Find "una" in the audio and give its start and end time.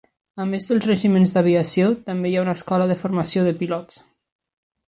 2.47-2.57